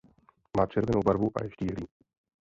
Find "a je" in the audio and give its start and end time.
1.35-1.51